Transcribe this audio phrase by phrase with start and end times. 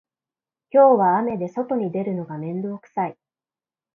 [0.71, 3.17] 今日は雨で外に出るのが面倒くさい